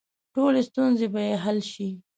[0.33, 1.89] ټولې ستونزې به یې حل شي.